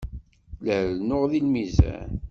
La 0.63 0.75
rennuɣ 0.87 1.23
deg 1.31 1.43
lmizan. 1.47 2.11